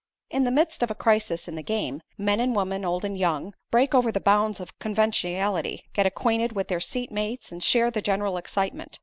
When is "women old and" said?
2.55-3.15